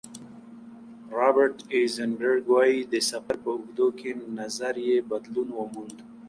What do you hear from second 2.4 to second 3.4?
وايي، د سفر